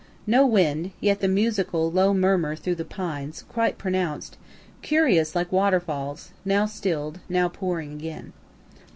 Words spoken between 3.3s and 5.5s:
quite pronounced, curious,